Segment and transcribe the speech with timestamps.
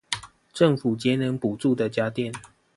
[0.51, 2.33] 政府節能補助的家電